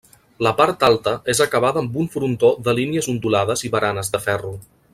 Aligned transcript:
La 0.45 0.51
part 0.61 0.85
alta 0.87 1.13
és 1.33 1.41
acabada 1.45 1.83
amb 1.85 1.99
un 2.05 2.09
frontó 2.15 2.51
de 2.69 2.75
línies 2.81 3.11
ondulades 3.15 3.65
i 3.69 3.73
baranes 3.77 4.11
de 4.17 4.23
ferro. 4.25 4.55